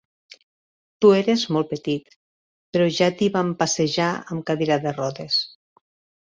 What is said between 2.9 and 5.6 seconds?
ja t'hi vam passejar amb cadira de rodes.